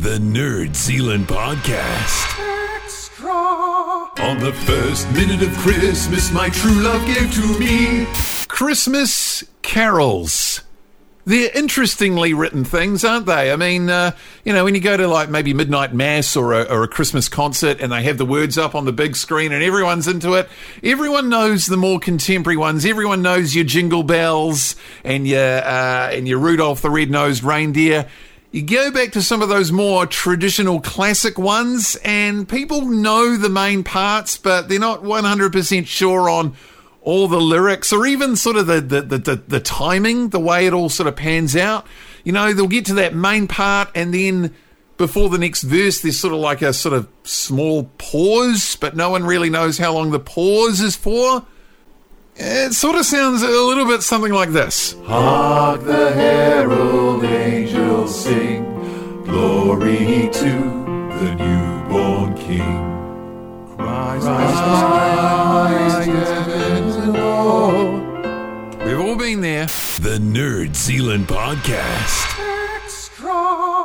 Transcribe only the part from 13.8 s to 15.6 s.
uh, you know, when you go to like maybe